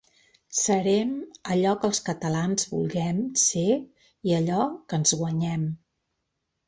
[0.59, 1.11] Serem
[1.55, 3.67] allò que els catalans vulguem ser
[4.31, 5.69] i allò que ens guanyem.